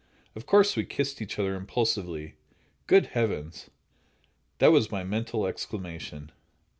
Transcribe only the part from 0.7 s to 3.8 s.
we kissed each other impulsively. Good heavens!